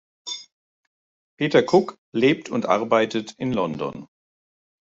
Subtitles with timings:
[1.37, 4.07] Peter Cook lebt und arbeitet in London.